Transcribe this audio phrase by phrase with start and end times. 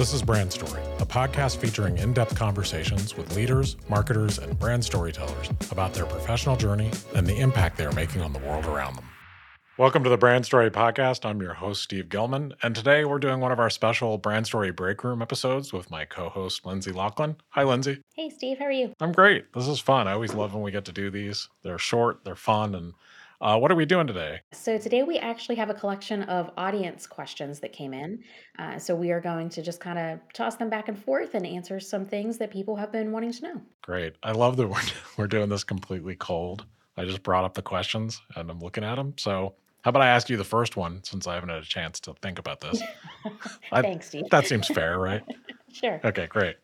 [0.00, 4.82] This is Brand Story, a podcast featuring in depth conversations with leaders, marketers, and brand
[4.82, 8.96] storytellers about their professional journey and the impact they are making on the world around
[8.96, 9.04] them.
[9.76, 11.26] Welcome to the Brand Story Podcast.
[11.26, 14.70] I'm your host, Steve Gilman, and today we're doing one of our special Brand Story
[14.70, 17.36] Break Room episodes with my co host, Lindsey Laughlin.
[17.50, 18.00] Hi, Lindsey.
[18.14, 18.94] Hey, Steve, how are you?
[19.00, 19.52] I'm great.
[19.52, 20.08] This is fun.
[20.08, 21.50] I always love when we get to do these.
[21.62, 22.94] They're short, they're fun, and
[23.40, 24.40] uh, what are we doing today?
[24.52, 28.22] So, today we actually have a collection of audience questions that came in.
[28.58, 31.46] Uh, so, we are going to just kind of toss them back and forth and
[31.46, 33.62] answer some things that people have been wanting to know.
[33.82, 34.14] Great.
[34.22, 34.80] I love that we're,
[35.16, 36.66] we're doing this completely cold.
[36.96, 39.14] I just brought up the questions and I'm looking at them.
[39.16, 42.00] So, how about I ask you the first one since I haven't had a chance
[42.00, 42.82] to think about this?
[43.70, 44.24] Thanks, Steve.
[44.30, 45.22] That seems fair, right?
[45.72, 46.00] sure.
[46.04, 46.56] Okay, great.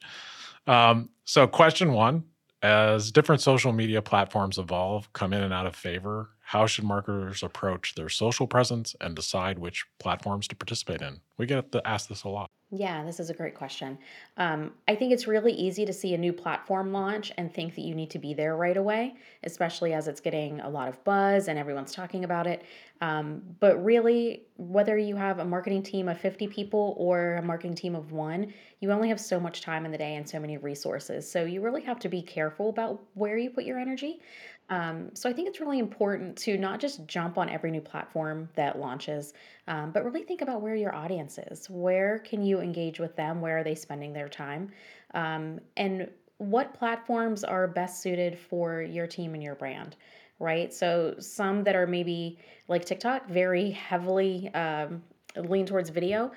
[0.67, 2.25] Um, so, question one
[2.63, 7.43] as different social media platforms evolve, come in and out of favor, how should marketers
[7.43, 11.19] approach their social presence and decide which platforms to participate in?
[11.39, 12.51] We get to ask this a lot.
[12.71, 13.97] Yeah, this is a great question.
[14.37, 17.83] Um, I think it's really easy to see a new platform launch and think that
[17.83, 21.47] you need to be there right away, especially as it's getting a lot of buzz
[21.47, 22.65] and everyone's talking about it.
[23.01, 27.77] Um, but really, whether you have a marketing team of 50 people or a marketing
[27.77, 30.57] team of one, you only have so much time in the day and so many
[30.57, 31.31] resources.
[31.31, 34.21] So you really have to be careful about where you put your energy.
[34.69, 38.49] Um, so I think it's really important to not just jump on every new platform
[38.55, 39.33] that launches,
[39.69, 41.71] um, but really think about where your audience is.
[41.71, 43.41] Where can you engage with them?
[43.41, 44.71] Where are they spending their time?
[45.15, 46.09] Um, and
[46.39, 49.97] what platforms are best suited for your team and your brand?
[50.39, 50.73] Right.
[50.73, 55.03] So some that are maybe like TikTok, very heavily um,
[55.37, 56.31] lean towards video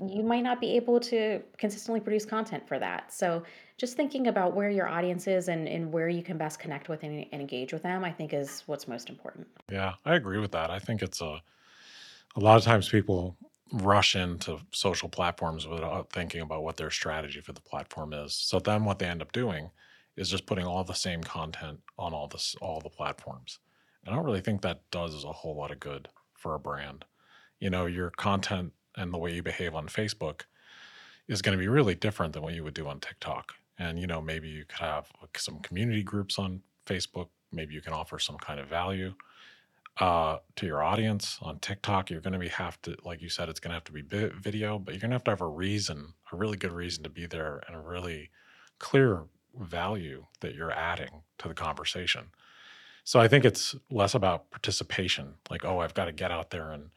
[0.00, 3.12] you might not be able to consistently produce content for that.
[3.12, 3.42] So
[3.82, 7.02] just thinking about where your audience is and, and where you can best connect with
[7.02, 9.48] and, and engage with them, I think is what's most important.
[9.68, 10.70] Yeah, I agree with that.
[10.70, 11.42] I think it's a
[12.36, 13.36] a lot of times people
[13.72, 18.34] rush into social platforms without thinking about what their strategy for the platform is.
[18.34, 19.72] So then what they end up doing
[20.16, 23.58] is just putting all the same content on all this all the platforms.
[24.04, 27.04] And I don't really think that does a whole lot of good for a brand.
[27.58, 30.42] You know, your content and the way you behave on Facebook
[31.26, 33.54] is going to be really different than what you would do on TikTok.
[33.78, 37.28] And you know, maybe you could have some community groups on Facebook.
[37.52, 39.14] Maybe you can offer some kind of value
[39.98, 42.10] uh, to your audience on TikTok.
[42.10, 44.02] You're going to be have to, like you said, it's going to have to be
[44.02, 47.10] video, but you're going to have to have a reason, a really good reason to
[47.10, 48.30] be there, and a really
[48.78, 49.24] clear
[49.58, 52.30] value that you're adding to the conversation.
[53.04, 56.70] So I think it's less about participation, like oh, I've got to get out there
[56.70, 56.90] and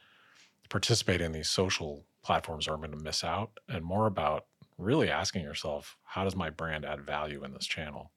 [0.68, 4.46] participate in these social platforms or I'm going to miss out, and more about
[4.78, 8.10] really asking yourself, how does my brand add value in this channel?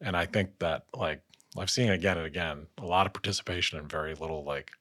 [0.00, 1.22] And I think that, like,
[1.56, 4.72] I've seen again and again a lot of participation and very little like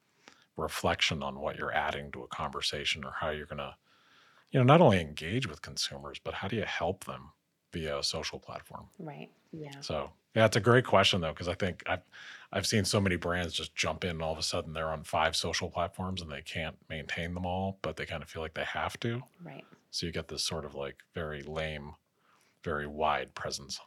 [0.57, 3.75] reflection on what you're adding to a conversation or how you're going to,
[4.51, 7.29] you know, not only engage with consumers, but how do you help them
[7.71, 8.87] via a social platform?
[8.97, 9.29] Right.
[9.51, 9.79] Yeah.
[9.81, 12.01] So yeah, it's a great question though, because I think I've
[12.55, 15.03] I've seen so many brands just jump in and all of a sudden they're on
[15.03, 18.53] five social platforms and they can't maintain them all, but they kind of feel like
[18.53, 19.23] they have to.
[19.43, 19.65] Right.
[19.89, 21.95] So you get this sort of like very lame,
[22.63, 23.79] very wide presence.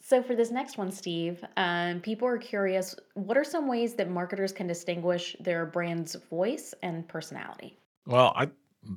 [0.00, 2.94] So for this next one, Steve, um, people are curious.
[3.14, 7.78] What are some ways that marketers can distinguish their brand's voice and personality?
[8.06, 8.50] Well, I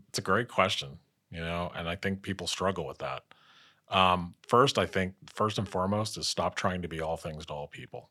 [0.09, 0.99] it's a great question,
[1.31, 3.23] you know, and I think people struggle with that.
[3.89, 7.53] Um, first, I think first and foremost is stop trying to be all things to
[7.53, 8.09] all people.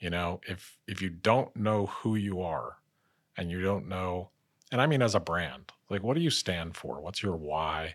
[0.00, 2.76] You know, if if you don't know who you are
[3.36, 4.30] and you don't know,
[4.70, 7.00] and I mean as a brand, like what do you stand for?
[7.00, 7.94] What's your why?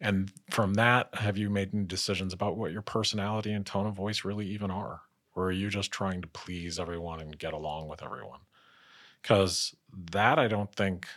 [0.00, 3.94] And from that, have you made any decisions about what your personality and tone of
[3.94, 5.00] voice really even are?
[5.34, 8.40] Or are you just trying to please everyone and get along with everyone?
[9.20, 9.74] Because
[10.12, 11.08] that I don't think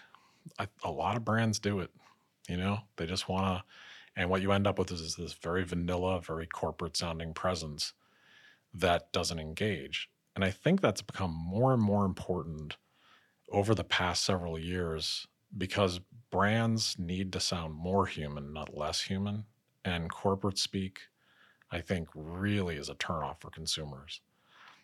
[0.58, 1.92] I, a lot of brands do it.
[2.50, 3.64] You know, they just want to
[4.16, 7.94] and what you end up with is this very vanilla, very corporate sounding presence
[8.74, 10.10] that doesn't engage.
[10.36, 12.78] And I think that's become more and more important
[13.52, 15.28] over the past several years
[15.58, 16.00] because
[16.32, 19.46] brands need to sound more human, not less human.
[19.84, 21.00] And corporate speak,
[21.72, 24.22] I think, really is a turnoff for consumers.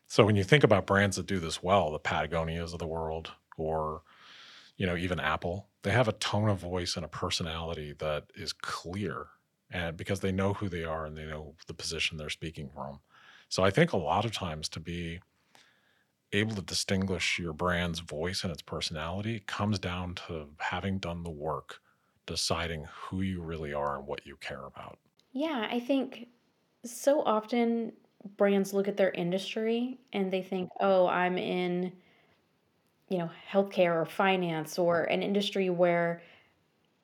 [0.08, 3.32] So when you think about brands that do this well, the Patagonias of the world,
[3.58, 4.02] or
[4.78, 8.54] you know, even Apple, they have a tone of voice and a personality that is
[8.54, 9.28] clear
[9.72, 13.00] and because they know who they are and they know the position they're speaking from.
[13.50, 15.20] So I think a lot of times to be
[16.32, 21.32] able to distinguish your brand's voice and its personality comes down to having done the
[21.32, 21.82] work,
[22.26, 25.00] deciding who you really are and what you care about.
[25.32, 26.30] Yeah, I think
[26.86, 27.94] so often
[28.38, 31.94] brands look at their industry and they think, "Oh, I'm in
[33.10, 36.22] you know, healthcare or finance or an industry where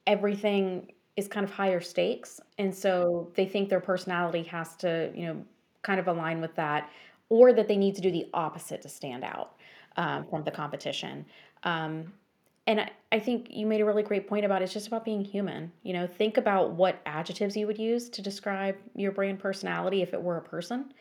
[0.08, 5.28] everything is kind of higher stakes, and so they think their personality has to, you
[5.28, 5.46] know,
[5.84, 6.90] kind of align with that,
[7.30, 9.54] or that they need to do the opposite to stand out
[9.98, 11.26] um, from the competition.
[11.64, 12.12] Um,
[12.66, 15.24] and I, I think you made a really great point about it's just about being
[15.24, 15.72] human.
[15.84, 20.14] You know, think about what adjectives you would use to describe your brand personality if
[20.14, 20.94] it were a person.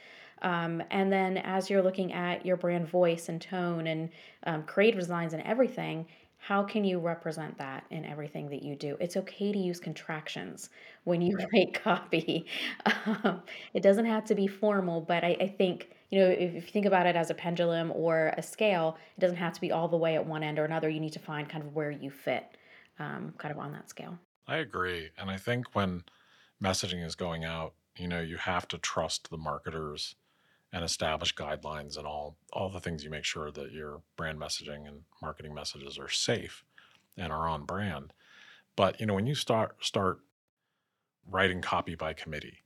[0.42, 4.10] Um, and then as you're looking at your brand voice and tone and
[4.44, 6.06] um, creative designs and everything,
[6.44, 8.96] how can you represent that in everything that you do?
[8.98, 10.70] It's okay to use contractions
[11.04, 12.46] when you write copy.
[12.84, 13.42] Um,
[13.74, 16.72] it doesn't have to be formal, but I, I think, you know, if, if you
[16.72, 19.86] think about it as a pendulum or a scale, it doesn't have to be all
[19.86, 20.88] the way at one end or another.
[20.88, 22.56] You need to find kind of where you fit
[22.98, 24.18] um, kind of on that scale.
[24.48, 25.10] I agree.
[25.16, 26.02] And I think when
[26.60, 30.16] messaging is going out, you know, you have to trust the marketers
[30.72, 34.86] and establish guidelines and all all the things you make sure that your brand messaging
[34.88, 36.64] and marketing messages are safe
[37.16, 38.12] and are on brand.
[38.76, 40.20] But you know, when you start start
[41.28, 42.64] writing copy by committee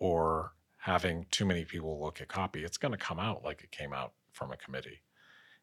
[0.00, 3.70] or having too many people look at copy, it's going to come out like it
[3.70, 5.02] came out from a committee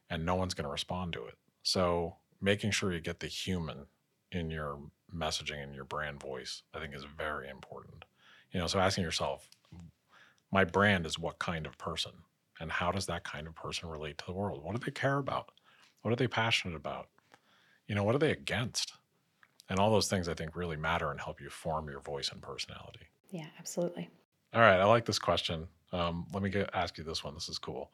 [0.10, 1.36] and no one's going to respond to it.
[1.64, 3.88] So, making sure you get the human
[4.32, 4.80] in your
[5.14, 8.06] messaging and your brand voice, I think is very important.
[8.52, 9.50] You know, so asking yourself,
[10.56, 12.13] my brand is what kind of person
[12.62, 14.63] and how does that kind of person relate to the world?
[14.63, 15.52] What do they care about?
[16.02, 17.10] What are they passionate about?
[17.88, 18.94] You know what are they against?
[19.68, 22.42] And all those things i think really matter and help you form your voice and
[22.42, 23.06] personality.
[23.31, 24.10] Yeah, absolutely.
[24.54, 25.68] all right i like this question.
[25.92, 27.34] Um, let me get, ask you this one.
[27.34, 27.92] This is cool.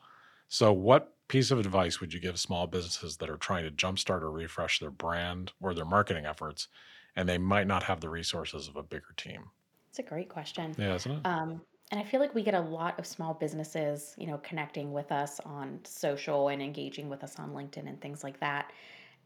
[0.47, 4.21] So what piece of advice would you give small businesses that are trying to jumpstart
[4.21, 6.67] or refresh their brand or their marketing efforts
[7.15, 9.49] and they might not have the resources of a bigger team?
[9.89, 10.75] It's a great question.
[10.77, 11.21] yeah isn't it?
[11.25, 11.61] Um,
[11.91, 15.11] and I feel like we get a lot of small businesses, you know, connecting with
[15.11, 18.71] us on social and engaging with us on LinkedIn and things like that.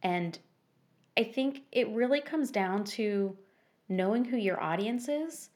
[0.01, 0.37] And
[1.15, 3.37] I think it really comes down to
[3.87, 5.51] knowing who your audience is,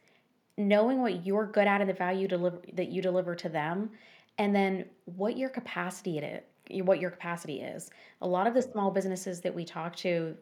[0.57, 3.89] knowing what you're good at and the value deliver that you deliver to them,
[4.38, 7.89] and then what your capacity it is, what your capacity is.
[8.21, 10.38] A lot of the small businesses that we talk to,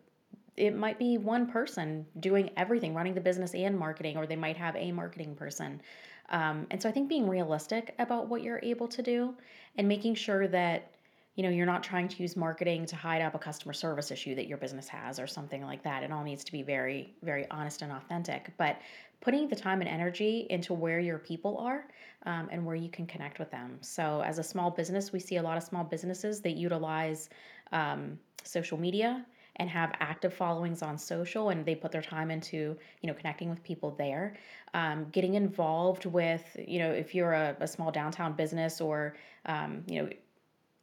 [0.58, 4.58] it might be one person doing everything, running the business and marketing, or they might
[4.58, 5.82] have a marketing person.
[6.30, 9.34] Um, and so I think being realistic about what you're able to do
[9.78, 10.92] and making sure that
[11.36, 14.34] you know you're not trying to use marketing to hide up a customer service issue
[14.36, 16.04] that your business has or something like that.
[16.04, 18.52] It all needs to be very very honest and authentic.
[18.58, 18.80] But
[19.22, 21.88] putting the time and energy into where your people are
[22.26, 23.78] um, and where you can connect with them.
[23.82, 27.30] So as a small business, we see a lot of small businesses that utilize
[27.72, 29.26] um, social media
[29.58, 33.50] and have active followings on social and they put their time into you know connecting
[33.50, 34.36] with people there.
[34.74, 39.16] Um, getting involved with you know if you're a, a small downtown business or
[39.46, 40.10] um, you know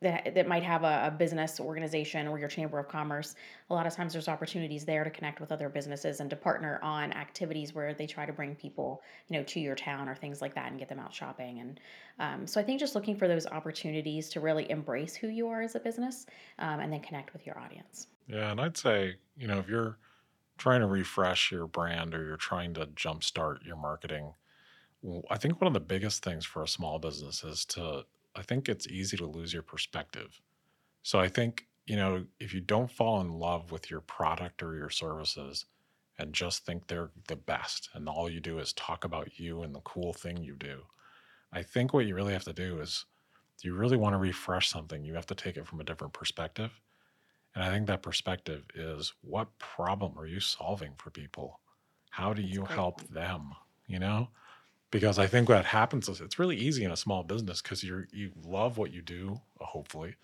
[0.05, 3.35] that, that might have a, a business organization or your chamber of commerce
[3.71, 6.79] a lot of times there's opportunities there to connect with other businesses and to partner
[6.83, 10.41] on activities where they try to bring people you know to your town or things
[10.41, 11.61] like that and get them out shopping.
[11.61, 11.81] And
[12.21, 15.63] um, so i think just looking for those opportunities to really embrace who you are
[15.63, 16.27] as a business
[16.61, 18.07] um, and then connect with your audience.
[18.29, 19.99] Yeah, and I'd say, you know, if you're
[20.57, 24.35] trying to refresh your brand or you're trying to jumpstart your marketing,
[25.31, 28.05] i think one of the biggest things for a small business is to,
[28.37, 30.41] I think it's easy to lose your perspective.
[31.03, 34.75] So I think, you know, if you don't fall in love with your product or
[34.75, 35.67] your services
[36.19, 39.75] and just think they're the best and all you do is talk about you and
[39.75, 40.83] the cool thing you do,
[41.53, 43.05] I think what you really have to do is,
[43.61, 45.05] do you really want to refresh something?
[45.05, 46.81] You have to take it from a different perspective.
[47.55, 51.61] And I think that perspective is what problem are you solving for people?
[52.11, 53.53] How do that's you help them?
[53.87, 54.29] You know?
[54.95, 58.07] Because I think what happens is it's really easy in a small business because you're
[58.13, 60.15] you love what you do, uh, hopefully.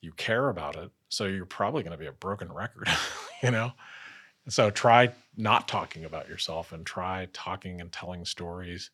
[0.00, 0.92] You care about it.
[1.08, 2.86] So you're probably going to be a broken record,
[3.42, 3.72] you know?
[4.46, 8.90] So try not talking about yourself and try talking and telling stories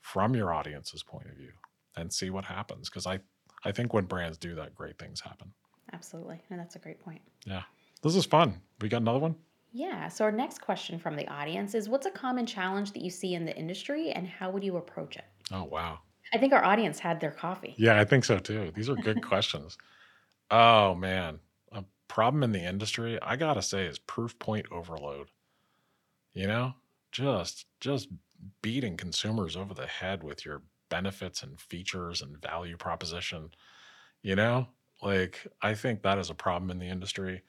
[0.00, 1.52] from your audience's point of view
[1.96, 2.90] and see what happens.
[2.90, 3.20] Because I,
[3.64, 5.52] I think when brands do that, great things happen.
[5.92, 7.62] absolutely and that's a great point Yeah.
[8.02, 8.60] This is fun.
[8.80, 9.36] We got another one?
[9.72, 10.08] Yeah.
[10.08, 13.34] So our next question from the audience is what's a common challenge that you see
[13.34, 15.24] in the industry and how would you approach it?
[15.52, 16.00] Oh, wow.
[16.32, 17.74] I think our audience had their coffee.
[17.76, 18.70] Yeah, I think so too.
[18.74, 19.78] These are good questions.
[20.50, 21.40] Oh, man.
[21.72, 25.30] A problem in the industry, I got to say, is proof point overload.
[26.34, 26.74] You know,
[27.10, 28.08] just just
[28.62, 33.50] beating consumers over the head with your benefits and features and value proposition.
[34.22, 34.68] You know,
[35.02, 37.42] like I think that is a problem in the industry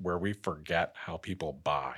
[0.00, 1.94] where we forget how people buy,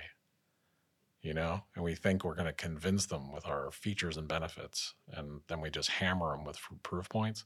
[1.23, 4.95] you know, and we think we're going to convince them with our features and benefits.
[5.13, 7.45] And then we just hammer them with proof points.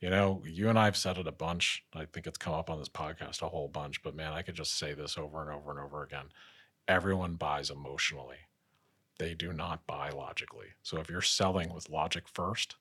[0.00, 1.84] You know, you and I have said it a bunch.
[1.94, 4.54] I think it's come up on this podcast a whole bunch, but man, I could
[4.56, 6.26] just say this over and over and over again.
[6.88, 8.38] Everyone buys emotionally.
[9.18, 10.68] they do not buy logically.
[10.82, 12.76] So if you're selling with logic first,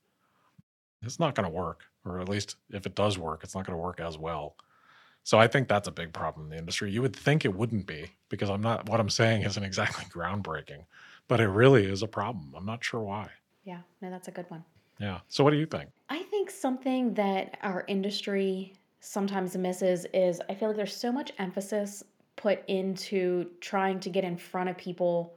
[1.02, 1.86] it's not going to work.
[2.04, 4.56] Or at least if it does work, it's not going to work as well.
[5.25, 6.91] So I think that's a big problem in the industry.
[6.91, 10.86] You would think it wouldn't be because I'm not, what I'm saying isn't exactly groundbreaking,
[11.27, 12.53] but it really is a problem.
[12.55, 13.29] I'm not sure why.
[13.63, 14.63] Yeah, no, that's a good one.
[15.00, 15.22] Yeah.
[15.27, 15.89] So what do you think?
[16.10, 21.32] I think something that our industry sometimes misses is I feel like there's so much
[21.39, 22.03] emphasis
[22.36, 25.34] put into trying to get in front of people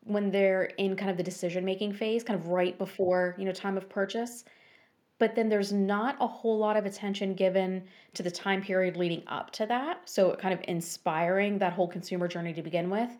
[0.00, 3.52] when they're in kind of the decision making phase, kind of right before, you know,
[3.52, 4.44] time of purchase.
[5.18, 9.22] But then there's not a whole lot of attention given to the time period leading
[9.28, 10.08] up to that.
[10.08, 13.10] So, kind of inspiring that whole consumer journey to begin with.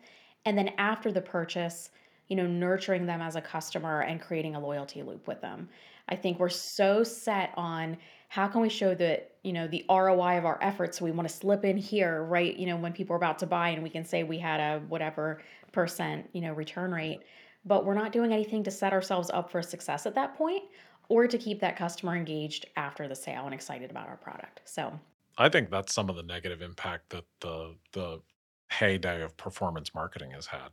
[0.45, 1.89] And then after the purchase,
[2.27, 5.69] you know, nurturing them as a customer and creating a loyalty loop with them.
[6.09, 7.97] I think we're so set on
[8.29, 10.97] how can we show that, you know, the ROI of our efforts.
[10.97, 12.55] So we want to slip in here, right?
[12.55, 14.81] You know, when people are about to buy and we can say we had a
[14.87, 17.21] whatever percent, you know, return rate,
[17.63, 20.63] but we're not doing anything to set ourselves up for success at that point
[21.09, 24.61] or to keep that customer engaged after the sale and excited about our product.
[24.65, 24.99] So
[25.37, 28.21] I think that's some of the negative impact that the the
[28.71, 30.69] heyday of performance marketing has had.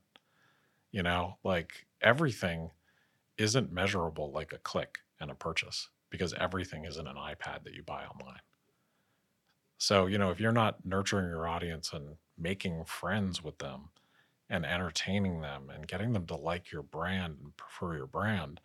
[0.91, 2.71] You know, like everything
[3.39, 7.75] isn't measurable like a click and a purchase because everything is in an iPad that
[7.75, 8.41] you buy online.
[9.79, 13.89] So, you know, if you're not nurturing your audience and making friends with them
[14.49, 18.61] and entertaining them and getting them to like your brand and prefer your brand,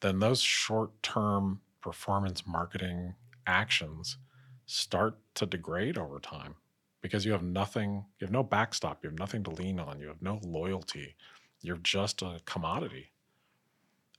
[0.00, 3.14] then those short term performance marketing
[3.46, 4.18] actions
[4.66, 6.54] start to degrade over time
[7.02, 10.08] because you have nothing, you have no backstop, you have nothing to lean on, you
[10.08, 11.14] have no loyalty.
[11.60, 13.10] You're just a commodity.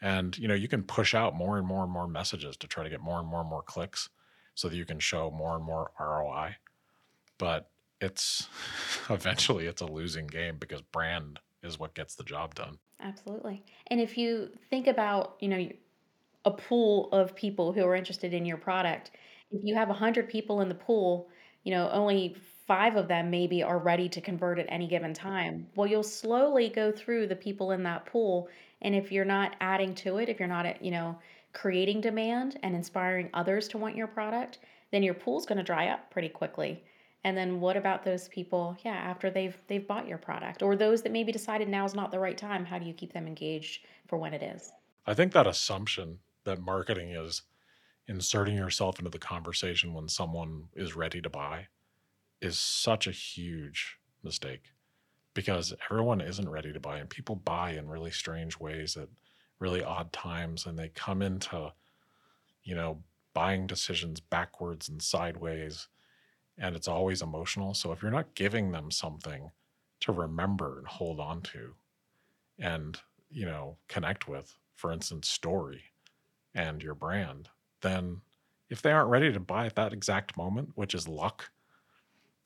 [0.02, 2.84] And you know, you can push out more and more and more messages to try
[2.84, 4.10] to get more and more and more clicks
[4.54, 6.58] so that you can show more and more ROI.
[7.38, 8.48] But it's
[9.10, 12.80] eventually it's a losing game because brand is what gets the job done.
[13.00, 13.66] Absolutely.
[13.88, 15.70] And if you think about, you know,
[16.46, 19.12] a pool of people who are interested in your product,
[19.52, 21.30] if you have 100 people in the pool,
[21.64, 25.70] you know, only five of them maybe are ready to convert at any given time.
[25.76, 28.50] Well, you'll slowly go through the people in that pool.
[28.82, 31.20] And if you're not adding to it, if you're not, you know,
[31.54, 34.60] creating demand and inspiring others to want your product,
[34.92, 36.86] then your pool's going to dry up pretty quickly.
[37.26, 41.02] And then what about those people, yeah, after they've they've bought your product or those
[41.02, 43.84] that maybe decided now is not the right time, how do you keep them engaged
[44.08, 44.72] for when it is?
[45.08, 47.42] I think that assumption that marketing is
[48.08, 51.66] inserting yourself into the conversation when someone is ready to buy
[52.42, 54.74] is such a huge mistake
[55.34, 59.10] because everyone isn't ready to buy and people buy in really strange ways at
[59.58, 61.74] really odd times and they come into
[62.64, 63.02] you know
[63.34, 65.88] buying decisions backwards and sideways
[66.58, 69.52] and it's always emotional so if you're not giving them something
[70.00, 71.74] to remember and hold on to
[72.60, 75.84] and you know connect with for instance story
[76.54, 77.50] and your brand
[77.82, 78.22] then
[78.70, 81.52] if they aren't ready to buy at that exact moment which is luck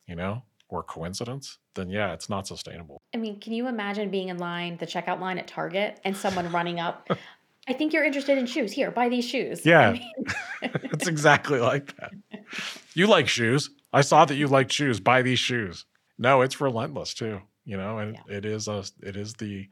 [0.09, 3.01] you know, or coincidence, then yeah, it's not sustainable.
[3.13, 6.51] I mean, can you imagine being in line, the checkout line at Target, and someone
[6.51, 7.07] running up?
[7.67, 8.71] I think you're interested in shoes.
[8.71, 9.63] Here, buy these shoes.
[9.63, 9.89] Yeah.
[9.89, 10.11] I mean,
[10.91, 12.11] it's exactly like that.
[12.95, 13.69] You like shoes.
[13.91, 14.99] I saw that you like shoes.
[14.99, 15.85] Buy these shoes.
[16.17, 19.69] No, it's relentless too, you know, and yeah, it is a it is the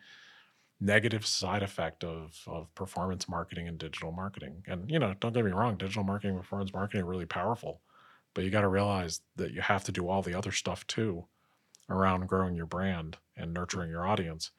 [0.80, 4.64] negative side effect of of performance marketing and digital marketing.
[4.68, 7.82] And you know, don't get me wrong, digital marketing, performance marketing are really powerful.
[8.34, 11.26] But you got to realize that you have to do all the other stuff too
[11.90, 14.52] around growing your brand and nurturing your audience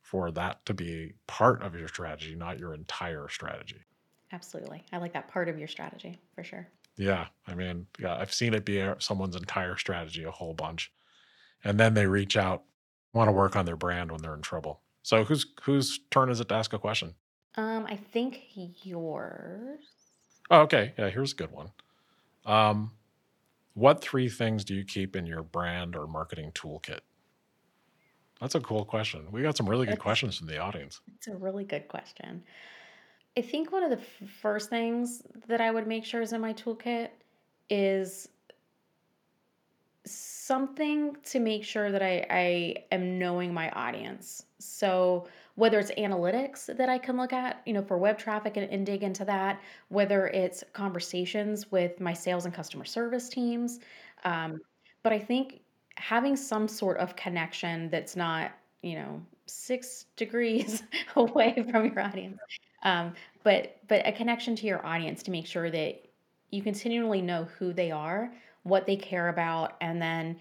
[0.00, 3.80] for that to be part of your strategy, not your entire strategy.
[4.32, 4.84] absolutely.
[4.92, 6.68] I like that part of your strategy for sure.
[6.96, 10.92] Yeah, I mean, yeah, I've seen it be someone's entire strategy a whole bunch,
[11.64, 12.64] and then they reach out,
[13.12, 14.82] want to work on their brand when they're in trouble.
[15.02, 17.14] So whose whose turn is it to ask a question?
[17.56, 18.40] Um, I think
[18.84, 19.80] yours.
[20.50, 21.72] Oh, okay, yeah, here's a good one.
[22.44, 22.92] Um,
[23.74, 27.00] what three things do you keep in your brand or marketing toolkit?
[28.40, 29.30] That's a cool question.
[29.30, 31.00] We got some really good It's questions from the audience.
[31.16, 32.44] it's a really good question.
[33.36, 34.04] I think one of the
[34.40, 37.08] first things that I would make sure is in my toolkit
[37.70, 38.28] is
[40.04, 44.46] something to make sure that I, I am knowing my audience.
[44.58, 48.70] So whether it's analytics that I can look at, you know, for web traffic and,
[48.70, 53.80] and dig into that, whether it's conversations with my sales and customer service teams.
[54.24, 54.60] Um,
[55.02, 55.60] but I think
[55.96, 60.82] having some sort of connection that's not, you know, six degrees
[61.16, 62.40] away from your audience.
[62.82, 66.04] Um, but but a connection to your audience to make sure that
[66.50, 70.36] you continually know who they are, what they care about, and then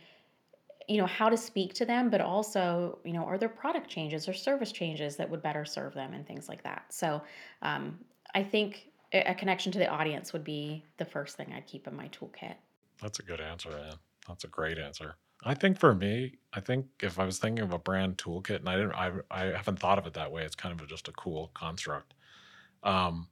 [0.87, 4.27] you know how to speak to them but also you know are there product changes
[4.27, 6.85] or service changes that would better serve them and things like that.
[6.89, 7.21] So
[7.61, 7.97] um,
[8.35, 11.95] i think a connection to the audience would be the first thing i'd keep in
[11.95, 12.55] my toolkit.
[13.01, 13.95] That's a good answer Ann.
[14.27, 15.15] that's a great answer.
[15.43, 18.69] I think for me i think if i was thinking of a brand toolkit and
[18.69, 21.11] i didn't i, I haven't thought of it that way it's kind of just a
[21.13, 22.13] cool construct
[22.83, 23.27] um,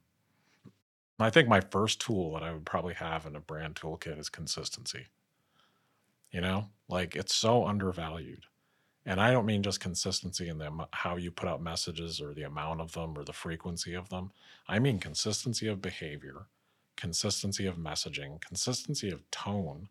[1.18, 4.28] I think my first tool that I would probably have in a brand toolkit is
[4.28, 5.06] consistency.
[6.30, 8.44] You know, like it's so undervalued.
[9.06, 12.42] And I don't mean just consistency in the how you put out messages or the
[12.42, 14.32] amount of them or the frequency of them.
[14.68, 16.46] I mean consistency of behavior,
[16.96, 19.88] consistency of messaging, consistency of tone,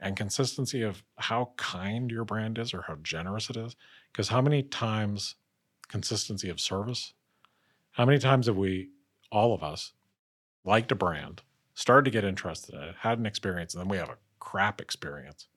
[0.00, 3.76] and consistency of how kind your brand is or how generous it is.
[4.12, 5.36] Because how many times
[5.88, 7.12] consistency of service?
[7.92, 8.90] How many times have we,
[9.30, 9.92] all of us,
[10.64, 11.42] liked a brand,
[11.74, 14.80] started to get interested in it, had an experience, and then we have a crap
[14.80, 15.48] experience?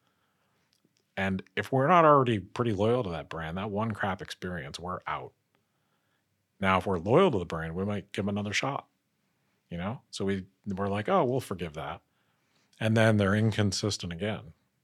[1.16, 5.00] And if we're not already pretty loyal to that brand, that one crap experience, we're
[5.06, 5.34] out.
[6.60, 8.88] Now, if we're loyal to the brand, we might give them another shot.
[9.70, 10.02] You know?
[10.12, 12.02] So we we're like, oh, we'll forgive that.
[12.80, 14.42] And then they're inconsistent again,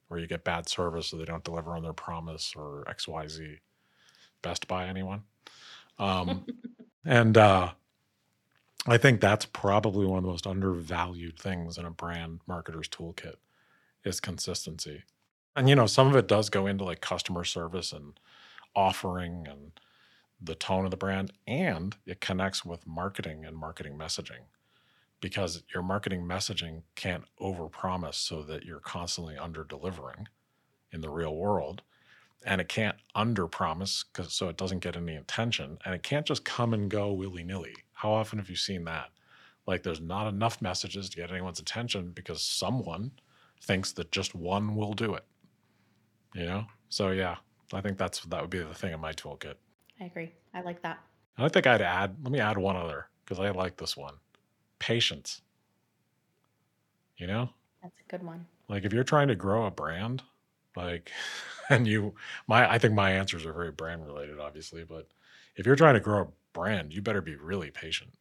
[0.08, 3.58] where you get bad service or they don't deliver on their promise or XYZ.
[4.42, 5.24] Best Buy anyone?
[5.98, 6.46] Um,
[7.06, 7.72] and uh,
[8.88, 13.36] I think that's probably one of the most undervalued things in a brand marketer's toolkit
[14.04, 15.04] is consistency.
[15.56, 18.20] And you know, some of it does go into like customer service and
[18.76, 19.72] offering and
[20.42, 24.48] the tone of the brand, and it connects with marketing and marketing messaging
[25.20, 30.28] because your marketing messaging can't overpromise so that you're constantly under delivering
[30.92, 31.82] in the real world
[32.46, 36.26] and it can't under promise because so it doesn't get any attention and it can't
[36.26, 37.76] just come and go willy-nilly.
[37.94, 39.10] How often have you seen that?
[39.68, 43.12] Like there's not enough messages to get anyone's attention because someone
[43.62, 45.26] thinks that just one will do it
[46.34, 46.66] you know?
[46.90, 47.38] So yeah
[47.74, 49.56] i think that's that would be the thing in my toolkit.
[50.02, 50.32] I agree.
[50.54, 51.00] I like that.
[51.38, 54.16] And i think i'd add let me add one other because i like this one.
[54.80, 55.42] Patience.
[57.18, 57.50] You know?
[57.82, 58.46] That's a good one.
[58.70, 60.24] Like if you're trying to grow a brand
[60.76, 61.12] like
[61.70, 62.14] and you
[62.48, 65.08] my i think my answers are very brand related obviously but
[65.56, 68.12] if you're trying to grow a brand you better be really patient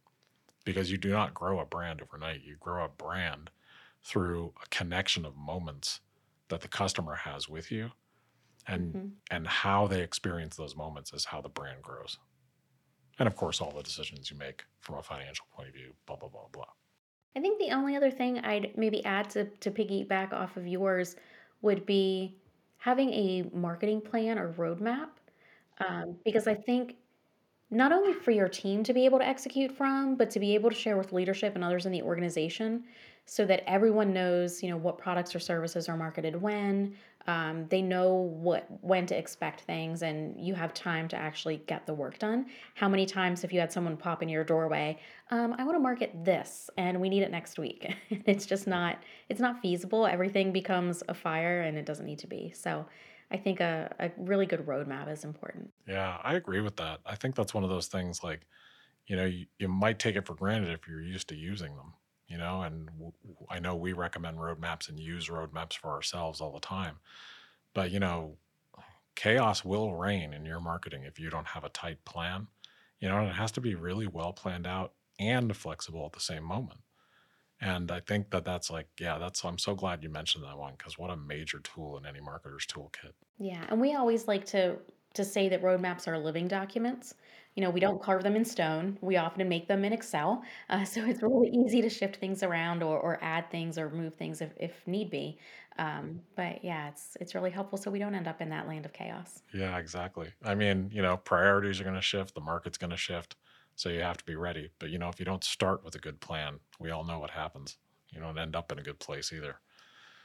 [0.69, 2.43] because you do not grow a brand overnight.
[2.45, 3.49] You grow a brand
[4.05, 6.01] through a connection of moments
[6.51, 7.91] that the customer has with you
[8.67, 9.07] and mm-hmm.
[9.31, 12.19] and how they experience those moments is how the brand grows.
[13.19, 16.17] And of course all the decisions you make from a financial point of view blah
[16.17, 16.73] blah blah blah.
[17.35, 21.17] I think the only other thing i'd maybe add to, to piggyback off of yours
[21.63, 22.37] would be
[22.79, 25.09] having a marketing plan or roadmap
[25.87, 26.97] um, because i think
[27.71, 30.71] not only for your team to be able to execute from but to be able
[30.71, 32.85] to share with leadership and others in the organization
[33.27, 36.95] so that everyone knows you know what products or services are marketed when
[37.27, 41.87] um, they know what when to expect things and you have time to actually get
[41.87, 42.47] the work done.
[42.75, 44.99] How many times have you had someone pop in your doorway
[45.31, 47.95] um, i want to market this and we need it next week.
[48.11, 50.07] It's just not it's not feasible.
[50.07, 52.53] Everything becomes a fire and it doesn't need to be.
[52.55, 52.87] So
[53.31, 55.71] i think a, a really good roadmap is important.
[55.87, 57.01] Yeah i agree with that.
[57.05, 58.47] I think that's one of those things like
[59.07, 61.93] you know you, you might take it for granted if you're used to using them
[62.29, 63.13] you know, and w-
[63.49, 66.97] I know we recommend roadmaps and use roadmaps for ourselves all the time.
[67.75, 68.37] But, you know,
[69.15, 72.49] chaos will reign in your marketing if you don't have a tight plan.
[73.01, 76.21] You know, and it has to be really well planned out and flexible at the
[76.21, 76.81] same moment.
[77.61, 80.75] And I think that that's like, yeah, that's, I'm so glad you mentioned that one
[80.77, 83.13] because what a major tool in any marketer's toolkit.
[83.39, 83.65] Yeah.
[83.69, 84.77] And we always like to,
[85.15, 87.15] to say that roadmaps are living documents
[87.55, 88.99] you know, we don't carve them in stone.
[89.01, 90.43] We often make them in Excel.
[90.71, 94.15] Uh, so it's really easy to shift things around or, or add things or move
[94.15, 95.39] things if, if need be.
[95.79, 98.85] Um, but yeah, it's it's really helpful so we don't end up in that land
[98.85, 99.43] of chaos.
[99.55, 100.33] Yeah, exactly.
[100.45, 103.37] I mean, you know, priorities are going to shift, the market's going to shift,
[103.77, 104.71] so you have to be ready.
[104.81, 107.31] But you know, if you don't start with a good plan, we all know what
[107.31, 107.79] happens.
[108.11, 109.61] You don't end up in a good place either.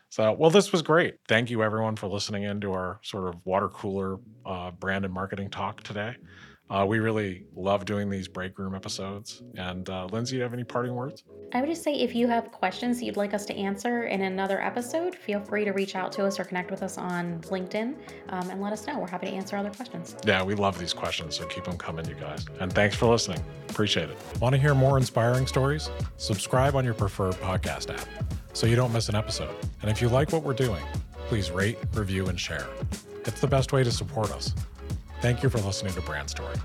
[0.09, 1.15] So, well, this was great.
[1.27, 5.13] Thank you, everyone, for listening in to our sort of water cooler uh, brand and
[5.13, 6.15] marketing talk today.
[6.73, 9.43] Uh, we really love doing these break room episodes.
[9.57, 11.23] And uh, Lindsey, do you have any parting words?
[11.53, 14.59] I would just say if you have questions you'd like us to answer in another
[14.59, 17.95] episode, feel free to reach out to us or connect with us on LinkedIn
[18.29, 18.97] um, and let us know.
[18.97, 20.15] We're happy to answer other questions.
[20.25, 22.47] Yeah, we love these questions, so keep them coming, you guys.
[22.59, 23.43] And thanks for listening.
[23.69, 24.17] Appreciate it.
[24.41, 25.91] Want to hear more inspiring stories?
[26.17, 28.07] Subscribe on your preferred podcast app
[28.53, 29.55] so you don't miss an episode.
[29.83, 30.83] And if you like what we're doing,
[31.27, 32.67] please rate, review, and share.
[33.25, 34.55] It's the best way to support us.
[35.23, 36.57] Thank you for listening to Brand Story.